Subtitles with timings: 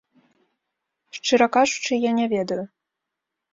[1.17, 2.59] Шчыра кажучы, я не ведаю.